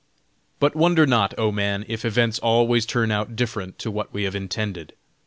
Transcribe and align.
But 0.59 0.75
wonder 0.75 1.05
not, 1.05 1.35
oh 1.37 1.51
man, 1.51 1.85
if 1.87 2.03
events 2.03 2.39
always 2.39 2.87
turn 2.87 3.11
out 3.11 3.35
different 3.35 3.77
to 3.77 3.91
what 3.91 4.11
we 4.11 4.23
have 4.23 4.33
intended. 4.35 4.93